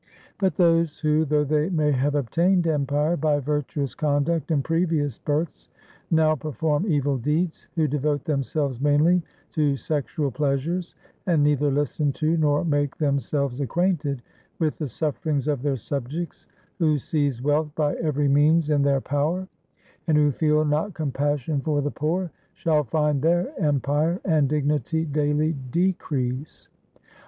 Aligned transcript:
'But 0.39 0.55
those 0.55 0.97
who, 0.97 1.25
though 1.25 1.43
they 1.43 1.69
may 1.69 1.91
have 1.91 2.15
obtained 2.15 2.65
empire 2.65 3.15
by 3.15 3.39
virtuous 3.39 3.93
conduct 3.93 4.49
in 4.49 4.63
previous 4.63 5.19
births, 5.19 5.69
now 6.09 6.33
perform 6.33 6.87
evil 6.91 7.19
deeds, 7.19 7.67
who 7.75 7.87
devote 7.87 8.23
themselves 8.25 8.81
mainly 8.81 9.21
to 9.51 9.77
sexual 9.77 10.31
pleasures, 10.31 10.95
and 11.27 11.43
neither 11.43 11.69
listen 11.69 12.11
to 12.13 12.35
nor 12.35 12.65
make 12.65 12.97
themselves 12.97 13.61
acquainted 13.61 14.23
with 14.57 14.79
the 14.79 14.87
sufferings 14.89 15.47
of 15.47 15.61
their 15.61 15.77
subjects, 15.77 16.47
who 16.79 16.97
seize 16.97 17.39
wealth 17.39 17.69
by 17.75 17.93
every 17.97 18.27
means 18.27 18.71
in 18.71 18.81
their 18.81 19.01
power, 19.01 19.47
and 20.07 20.17
who 20.17 20.31
feel 20.31 20.65
not 20.65 20.95
compassion 20.95 21.61
for 21.61 21.79
the 21.79 21.91
poor, 21.91 22.31
shall 22.55 22.83
find 22.83 23.21
their 23.21 23.53
empire 23.61 24.19
and 24.25 24.49
dignity 24.49 25.05
daily 25.05 25.53
decrease. 25.69 26.69